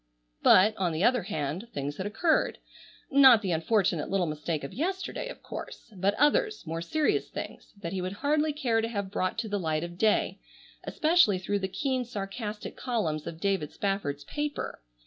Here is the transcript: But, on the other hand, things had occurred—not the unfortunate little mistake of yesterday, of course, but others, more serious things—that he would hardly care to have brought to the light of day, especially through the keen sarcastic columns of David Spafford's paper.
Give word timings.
But, 0.41 0.75
on 0.77 0.93
the 0.93 1.03
other 1.03 1.21
hand, 1.21 1.67
things 1.75 1.97
had 1.97 2.07
occurred—not 2.07 3.43
the 3.43 3.51
unfortunate 3.51 4.09
little 4.09 4.25
mistake 4.25 4.63
of 4.63 4.73
yesterday, 4.73 5.29
of 5.29 5.43
course, 5.43 5.93
but 5.95 6.15
others, 6.15 6.65
more 6.65 6.81
serious 6.81 7.29
things—that 7.29 7.93
he 7.93 8.01
would 8.01 8.13
hardly 8.25 8.51
care 8.51 8.81
to 8.81 8.87
have 8.89 9.11
brought 9.11 9.37
to 9.37 9.47
the 9.47 9.59
light 9.59 9.83
of 9.83 9.99
day, 9.99 10.39
especially 10.85 11.37
through 11.37 11.59
the 11.59 11.67
keen 11.67 12.03
sarcastic 12.03 12.75
columns 12.75 13.27
of 13.27 13.39
David 13.39 13.71
Spafford's 13.71 14.23
paper. 14.23 14.81